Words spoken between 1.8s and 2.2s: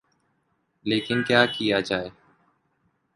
جائے۔